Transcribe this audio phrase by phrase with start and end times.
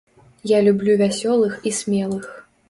[0.51, 2.25] Я люблю вясёлых і смелых.